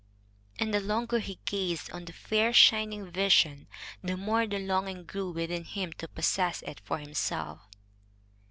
And 0.57 0.73
the 0.73 0.79
longer 0.79 1.19
he 1.19 1.37
gazed 1.45 1.91
on 1.91 2.05
the 2.05 2.11
fair, 2.11 2.53
shining 2.53 3.11
vision, 3.11 3.67
the 4.03 4.17
more 4.17 4.47
the 4.47 4.57
longing 4.57 5.03
grew 5.03 5.29
within 5.29 5.63
him 5.63 5.93
to 5.99 6.07
possess 6.07 6.63
it 6.63 6.79
for 6.83 6.97
himself. 6.97 7.59